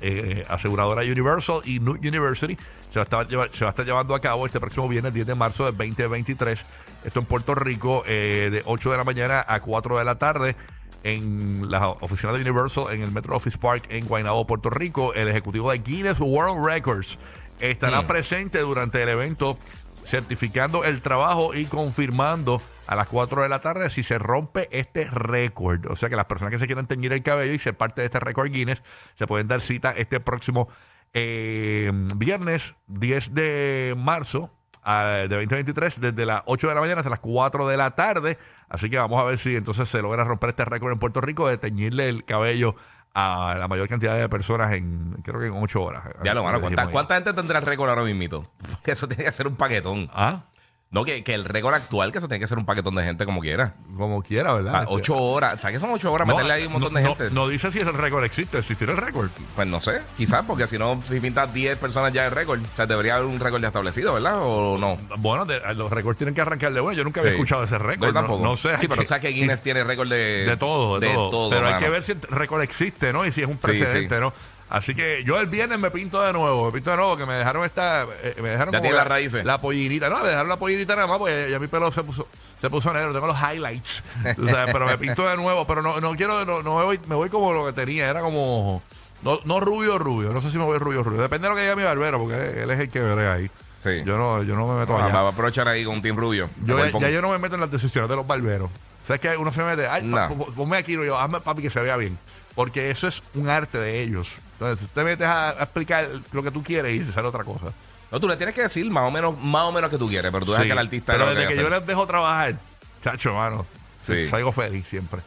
eh, 0.00 0.44
aseguradora 0.48 1.02
Universal 1.02 1.62
y 1.64 1.80
New 1.80 1.96
University 1.96 2.56
se 2.90 2.98
va, 2.98 3.02
a 3.02 3.04
estar, 3.04 3.28
lleva- 3.28 3.48
se 3.52 3.64
va 3.64 3.68
a 3.68 3.72
estar 3.72 3.84
llevando 3.86 4.14
a 4.14 4.20
cabo 4.20 4.46
este 4.46 4.60
próximo 4.60 4.88
viernes 4.88 5.12
10 5.14 5.26
de 5.26 5.34
marzo 5.34 5.64
del 5.66 5.76
2023. 5.76 6.60
Esto 7.04 7.20
en 7.20 7.24
Puerto 7.26 7.54
Rico 7.54 8.02
eh, 8.06 8.48
de 8.52 8.62
8 8.66 8.90
de 8.90 8.96
la 8.96 9.04
mañana 9.04 9.44
a 9.46 9.60
4 9.60 9.98
de 9.98 10.04
la 10.04 10.18
tarde 10.18 10.56
en 11.02 11.70
la 11.70 11.88
oficina 11.88 12.32
de 12.32 12.40
Universal 12.42 12.86
en 12.92 13.00
el 13.02 13.10
Metro 13.10 13.34
Office 13.36 13.56
Park 13.56 13.86
en 13.88 14.06
Guaynabo, 14.06 14.46
Puerto 14.46 14.68
Rico. 14.70 15.14
El 15.14 15.28
ejecutivo 15.28 15.70
de 15.70 15.78
Guinness 15.78 16.18
World 16.20 16.64
Records 16.66 17.18
estará 17.60 18.02
Mm. 18.02 18.06
presente 18.06 18.58
durante 18.58 19.02
el 19.02 19.08
evento 19.08 19.58
certificando 20.04 20.84
el 20.84 21.02
trabajo 21.02 21.54
y 21.54 21.66
confirmando 21.66 22.60
a 22.86 22.96
las 22.96 23.06
4 23.08 23.42
de 23.42 23.48
la 23.48 23.60
tarde 23.60 23.90
si 23.90 24.02
se 24.02 24.18
rompe 24.18 24.68
este 24.72 25.04
récord. 25.10 25.86
O 25.90 25.96
sea 25.96 26.08
que 26.08 26.16
las 26.16 26.24
personas 26.24 26.50
que 26.52 26.58
se 26.58 26.66
quieran 26.66 26.86
teñir 26.86 27.12
el 27.12 27.22
cabello 27.22 27.52
y 27.52 27.58
ser 27.58 27.76
parte 27.76 28.00
de 28.00 28.06
este 28.06 28.18
récord 28.20 28.50
Guinness 28.50 28.82
se 29.18 29.26
pueden 29.26 29.46
dar 29.46 29.60
cita 29.60 29.92
este 29.92 30.18
próximo 30.20 30.68
eh, 31.12 31.90
viernes 32.16 32.74
10 32.88 33.34
de 33.34 33.94
marzo 33.96 34.50
ah, 34.82 35.24
de 35.28 35.28
2023 35.28 36.00
desde 36.00 36.26
las 36.26 36.42
8 36.46 36.68
de 36.68 36.74
la 36.74 36.80
mañana 36.80 37.00
hasta 37.00 37.10
las 37.10 37.20
4 37.20 37.68
de 37.68 37.76
la 37.76 37.90
tarde. 37.92 38.38
Así 38.68 38.88
que 38.88 38.96
vamos 38.98 39.20
a 39.20 39.24
ver 39.24 39.38
si 39.38 39.56
entonces 39.56 39.88
se 39.88 40.00
logra 40.02 40.24
romper 40.24 40.50
este 40.50 40.64
récord 40.64 40.92
en 40.92 40.98
Puerto 40.98 41.20
Rico 41.20 41.48
de 41.48 41.58
teñirle 41.58 42.08
el 42.08 42.24
cabello 42.24 42.76
a 43.12 43.56
la 43.58 43.66
mayor 43.66 43.88
cantidad 43.88 44.16
de 44.16 44.28
personas 44.28 44.72
en 44.72 45.18
creo 45.24 45.40
que 45.40 45.46
en 45.46 45.54
8 45.54 45.82
horas. 45.82 46.04
Ya 46.22 46.34
lo, 46.34 46.44
mano. 46.44 46.60
¿Cuánta, 46.60 46.82
Dijimos 46.82 46.86
ahí. 46.86 46.92
cuánta 46.92 47.14
gente 47.16 47.32
tendrá 47.32 47.58
el 47.58 47.66
récord 47.66 47.88
ahora 47.90 48.02
mismito? 48.04 48.48
Que 48.84 48.92
eso 48.92 49.08
tiene 49.08 49.24
que 49.24 49.32
ser 49.32 49.46
un 49.48 49.56
paquetón. 49.56 50.08
Ah, 50.12 50.44
No, 50.92 51.04
que, 51.04 51.22
que 51.22 51.34
el 51.34 51.44
récord 51.44 51.72
actual, 51.72 52.10
que 52.10 52.18
eso 52.18 52.26
tiene 52.26 52.40
que 52.40 52.48
ser 52.48 52.58
un 52.58 52.66
paquetón 52.66 52.96
de 52.96 53.04
gente 53.04 53.24
como 53.24 53.40
quiera. 53.40 53.74
como 53.96 54.24
quiera, 54.24 54.52
¿verdad? 54.54 54.74
Ah, 54.74 54.84
ocho 54.88 55.14
horas. 55.16 55.60
¿Sabes 55.60 55.76
que 55.76 55.80
son 55.80 55.90
ocho 55.92 56.12
horas? 56.12 56.26
No, 56.26 56.34
meterle 56.34 56.52
ahí 56.52 56.66
un 56.66 56.72
montón 56.72 56.92
de 56.94 57.02
no, 57.02 57.14
gente. 57.14 57.32
No, 57.32 57.46
dice 57.46 57.70
si 57.70 57.78
ese 57.78 57.92
récord 57.92 58.24
existe, 58.24 58.58
existirá 58.58 58.90
el 58.90 58.98
récord. 58.98 59.28
Pues 59.54 59.68
no 59.68 59.78
sé, 59.80 60.02
quizás, 60.16 60.44
porque 60.44 60.66
si 60.66 60.78
no, 60.78 61.00
si 61.04 61.20
pintas 61.20 61.54
10 61.54 61.78
personas 61.78 62.12
ya 62.12 62.24
de 62.24 62.30
récord, 62.30 62.60
o 62.60 62.76
sea, 62.76 62.86
debería 62.86 63.14
haber 63.14 63.26
un 63.28 63.38
récord 63.38 63.60
ya 63.62 63.68
establecido, 63.68 64.14
¿verdad? 64.14 64.38
¿O 64.42 64.78
no? 64.78 64.98
Bueno, 65.18 65.44
de- 65.44 65.60
los 65.76 65.92
récords 65.92 66.18
tienen 66.18 66.34
que 66.34 66.40
arrancar 66.40 66.72
de 66.72 66.80
bueno. 66.80 66.98
Yo 66.98 67.04
nunca 67.04 67.20
había 67.20 67.34
Sí. 67.34 67.36
escuchado 67.36 67.62
ese 67.62 67.78
récord. 67.78 68.08
Yo 68.08 68.12
tampoco. 68.12 68.42
No, 68.42 68.50
no 68.50 68.56
sé. 68.56 68.76
Sí, 68.80 68.88
pero 68.88 69.06
sabes 69.06 69.22
que 69.22 69.28
Guinness 69.28 69.62
tiene 69.62 69.84
récord 69.84 70.08
de... 70.08 70.44
de 70.44 70.56
todo, 70.56 70.98
de, 70.98 71.06
todo. 71.14 71.50
Pero 71.50 71.66
hay 71.68 71.74
mano. 71.74 71.86
que 71.86 71.90
ver 71.92 72.02
si 72.02 72.12
el 72.12 72.20
récord 72.22 72.62
existe, 72.62 73.12
¿no? 73.12 73.24
Y 73.24 73.30
si 73.30 73.42
es 73.42 73.46
un 73.46 73.54
Sí, 73.54 73.60
precedente, 73.62 74.16
sí. 74.16 74.20
¿no? 74.20 74.32
Así 74.70 74.94
que 74.94 75.24
yo 75.24 75.38
el 75.40 75.48
viernes 75.48 75.78
me 75.80 75.90
pinto 75.90 76.22
de 76.22 76.32
nuevo, 76.32 76.66
me 76.66 76.72
pinto 76.72 76.90
de 76.92 76.96
nuevo, 76.96 77.16
que 77.16 77.26
me 77.26 77.34
dejaron 77.34 77.64
esta, 77.64 78.06
eh, 78.22 78.36
me 78.40 78.50
dejaron 78.50 78.72
Ya 78.72 78.80
tiene 78.80 78.94
la, 78.96 79.02
las 79.02 79.08
raíces. 79.08 79.44
la 79.44 79.60
pollinita, 79.60 80.08
no, 80.08 80.20
me 80.22 80.28
dejaron 80.28 80.48
la 80.48 80.58
pollinita 80.60 80.94
nada 80.94 81.08
más, 81.08 81.18
porque 81.18 81.48
ya 81.50 81.58
mi 81.58 81.66
pelo 81.66 81.90
se 81.90 82.04
puso, 82.04 82.28
se 82.60 82.70
puso 82.70 82.92
negro, 82.92 83.12
tengo 83.12 83.26
los 83.26 83.36
highlights, 83.36 84.02
tú 84.36 84.48
sabes, 84.48 84.72
pero 84.72 84.86
me 84.86 84.96
pinto 84.96 85.28
de 85.28 85.36
nuevo, 85.36 85.66
pero 85.66 85.82
no, 85.82 86.00
no 86.00 86.14
quiero, 86.14 86.44
no, 86.44 86.62
no 86.62 86.78
me 86.78 86.84
voy, 86.84 87.00
me 87.08 87.16
voy 87.16 87.28
como 87.28 87.52
lo 87.52 87.66
que 87.66 87.72
tenía, 87.72 88.08
era 88.08 88.20
como, 88.20 88.80
no, 89.22 89.40
no 89.44 89.58
rubio, 89.58 89.98
rubio, 89.98 90.30
no 90.32 90.40
sé 90.40 90.50
si 90.52 90.56
me 90.58 90.62
voy 90.64 90.78
rubio, 90.78 91.02
rubio, 91.02 91.20
depende 91.20 91.46
de 91.48 91.50
lo 91.50 91.56
que 91.56 91.62
diga 91.62 91.74
mi 91.74 91.82
barbero, 91.82 92.20
porque 92.20 92.62
él 92.62 92.70
es 92.70 92.78
el 92.78 92.88
que 92.88 93.00
veré 93.00 93.28
ahí. 93.28 93.50
Sí. 93.82 94.02
Yo 94.04 94.16
no, 94.18 94.42
yo 94.44 94.54
no 94.54 94.68
me 94.68 94.78
meto 94.78 94.96
Ah, 94.96 95.06
allá. 95.06 95.20
va 95.22 95.28
a 95.28 95.32
aprovechar 95.32 95.66
ahí 95.66 95.84
con 95.84 95.94
un 95.96 96.02
Team 96.02 96.14
Rubio. 96.16 96.48
Yo 96.64 96.78
ya, 96.78 96.90
ya 96.96 97.08
yo 97.10 97.22
no 97.22 97.30
me 97.30 97.38
meto 97.38 97.54
en 97.54 97.62
las 97.62 97.70
decisiones 97.70 98.08
de 98.10 98.14
los 98.16 98.26
barberos. 98.26 98.70
¿Sabes 99.06 99.20
que 99.20 99.34
uno 99.38 99.52
se 99.54 99.62
mete? 99.64 99.88
Ay, 99.88 100.02
pa- 100.02 100.28
No. 100.28 100.36
po- 100.36 100.52
ponme 100.52 100.76
aquí, 100.76 100.92
yo, 100.92 101.18
hazme 101.18 101.40
papi 101.40 101.62
que 101.62 101.70
se 101.70 101.80
vea 101.80 101.96
bien. 101.96 102.18
Porque 102.60 102.90
eso 102.90 103.08
es 103.08 103.22
un 103.34 103.48
arte 103.48 103.78
de 103.78 104.02
ellos. 104.02 104.36
Entonces, 104.52 104.80
si 104.80 104.84
usted 104.84 105.02
metes 105.02 105.26
a, 105.26 105.48
a 105.48 105.62
explicar 105.62 106.06
lo 106.32 106.42
que 106.42 106.50
tú 106.50 106.62
quieres 106.62 107.00
y 107.00 107.04
se 107.06 107.10
sale 107.12 107.26
otra 107.26 107.42
cosa. 107.42 107.72
No, 108.12 108.20
tú 108.20 108.28
le 108.28 108.36
tienes 108.36 108.54
que 108.54 108.60
decir 108.60 108.90
más 108.90 109.04
o 109.04 109.10
menos, 109.10 109.38
más 109.40 109.62
o 109.62 109.72
menos 109.72 109.88
que 109.88 109.96
tú 109.96 110.08
quieres, 110.10 110.30
pero 110.30 110.44
tú 110.44 110.50
dejas 110.52 110.64
Sí, 110.64 110.68
que 110.68 110.72
el 110.72 110.78
artista 110.78 111.12
Pero 111.14 111.34
desde 111.34 111.48
que 111.48 111.56
yo 111.62 111.70
les 111.70 111.86
dejo 111.86 112.06
trabajar, 112.06 112.56
chacho, 113.02 113.32
mano, 113.32 113.64
Sí. 114.06 114.28
salgo 114.28 114.52
feliz 114.52 114.86
siempre. 114.86 115.20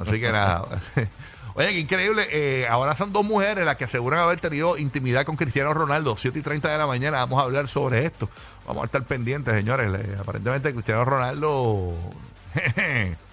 Así 0.00 0.18
que 0.18 0.32
nada. 0.32 0.64
Oye, 1.54 1.68
qué 1.68 1.78
increíble. 1.80 2.26
eh, 2.30 2.66
ahora 2.68 2.96
son 2.96 3.12
dos 3.12 3.24
mujeres 3.24 3.66
las 3.66 3.76
que 3.76 3.84
aseguran 3.84 4.20
haber 4.20 4.40
tenido 4.40 4.78
intimidad 4.78 5.26
con 5.26 5.36
Cristiano 5.36 5.74
Ronaldo. 5.74 6.16
7 6.16 6.38
y 6.38 6.42
30 6.42 6.70
de 6.70 6.78
la 6.78 6.86
mañana 6.86 7.18
vamos 7.18 7.38
a 7.40 7.42
hablar 7.44 7.68
sobre 7.68 8.06
esto. 8.06 8.30
Vamos 8.66 8.82
a 8.82 8.86
estar 8.86 9.02
pendientes, 9.02 9.52
señores. 9.54 9.90
Le- 9.90 10.16
aparentemente 10.18 10.72
Cristiano 10.72 11.04
Ronaldo... 11.04 11.92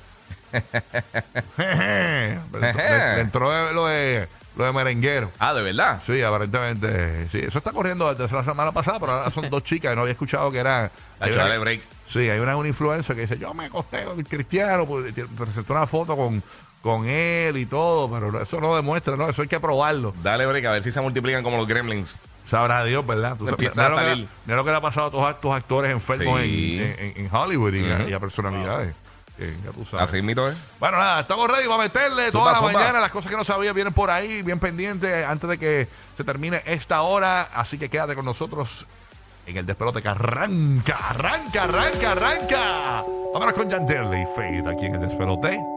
le, 1.57 2.39
le 3.15 3.21
entró 3.21 3.49
de- 3.51 3.73
lo 3.73 3.85
de, 3.87 4.27
lo 4.55 4.65
de 4.65 4.71
merenguero. 4.71 5.31
Ah, 5.39 5.53
¿de 5.53 5.61
verdad? 5.61 6.01
Sí, 6.05 6.21
aparentemente. 6.21 7.27
Sí, 7.31 7.39
eso 7.39 7.57
está 7.57 7.71
corriendo 7.71 8.13
desde 8.13 8.35
la 8.35 8.43
semana 8.43 8.71
pasada, 8.71 8.99
pero 8.99 9.11
ahora 9.13 9.31
son 9.31 9.49
dos 9.49 9.63
chicas 9.63 9.91
que 9.91 9.95
no 9.95 10.01
había 10.01 10.13
escuchado 10.13 10.51
que 10.51 10.59
eran... 10.59 10.89
hay 11.19 11.29
Hacho, 11.29 11.35
una- 11.39 11.43
dale 11.47 11.59
break. 11.59 11.81
Sí, 12.07 12.29
hay 12.29 12.39
una, 12.39 12.55
una 12.55 12.67
influencer 12.67 13.15
que 13.15 13.23
dice, 13.23 13.37
yo 13.37 13.53
me 13.53 13.65
acosté 13.65 14.03
con 14.03 14.19
el 14.19 14.27
cristiano, 14.27 14.85
pues, 14.85 15.13
te- 15.13 15.25
presentó 15.25 15.73
una 15.73 15.87
foto 15.87 16.15
con, 16.15 16.41
con 16.81 17.07
él 17.07 17.57
y 17.57 17.65
todo, 17.65 18.09
pero 18.11 18.41
eso 18.41 18.61
no 18.61 18.75
demuestra, 18.75 19.15
¿no? 19.17 19.27
Eso 19.29 19.41
hay 19.41 19.47
que 19.47 19.59
probarlo. 19.59 20.13
Dale 20.21 20.45
break, 20.45 20.65
a 20.65 20.71
ver 20.71 20.83
si 20.83 20.91
se 20.91 21.01
multiplican 21.01 21.43
como 21.43 21.57
los 21.57 21.67
gremlins. 21.67 22.15
Sabrá 22.45 22.83
Dios, 22.83 23.05
¿verdad? 23.07 23.35
Tú 23.37 23.45
sabes, 23.47 23.59
mira 23.75 23.85
a 23.87 23.89
lo 23.89 23.95
que 23.95 24.01
le- 24.03 24.07
salir. 24.09 24.27
mira 24.45 24.55
lo 24.57 24.63
que 24.63 24.69
le 24.69 24.77
ha 24.77 24.81
pasado 24.81 25.07
a 25.07 25.11
todos 25.11 25.29
estos 25.31 25.55
actores 25.55 25.91
enfermos 25.91 26.39
Sí. 26.41 26.77
en, 26.79 26.95
en- 27.17 27.25
en 27.25 27.35
Hollywood 27.35 27.73
y, 27.73 27.91
a- 27.91 27.95
Ujú. 28.01 28.09
y 28.09 28.13
a 28.13 28.19
personalidades. 28.19 28.93
Que 29.37 29.55
ya 29.63 29.71
tú 29.71 29.85
sabes. 29.85 30.09
Así 30.09 30.21
mito, 30.21 30.49
¿eh? 30.49 30.53
Bueno, 30.79 30.97
nada, 30.97 31.21
estamos 31.21 31.49
ready 31.49 31.67
para 31.67 31.83
meterle 31.83 32.31
Zumba, 32.31 32.51
toda 32.51 32.51
la 32.53 32.57
zumba. 32.59 32.73
mañana. 32.73 32.99
Las 32.99 33.11
cosas 33.11 33.29
que 33.29 33.37
no 33.37 33.43
sabía 33.43 33.73
vienen 33.73 33.93
por 33.93 34.09
ahí, 34.09 34.41
bien 34.41 34.59
pendientes, 34.59 35.25
antes 35.25 35.49
de 35.49 35.57
que 35.57 35.87
se 36.17 36.23
termine 36.23 36.61
esta 36.65 37.01
hora. 37.01 37.49
Así 37.53 37.77
que 37.77 37.89
quédate 37.89 38.15
con 38.15 38.25
nosotros 38.25 38.85
en 39.45 39.57
el 39.57 39.65
despelote 39.65 40.01
que 40.01 40.09
arranca, 40.09 40.97
arranca, 41.09 41.63
arranca, 41.63 42.11
arranca. 42.11 43.03
Vámonos 43.33 43.53
con 43.53 43.69
Jan 43.69 43.83
y 43.83 44.25
Fade 44.35 44.63
aquí 44.69 44.85
en 44.85 44.95
el 44.95 45.09
despelote. 45.09 45.74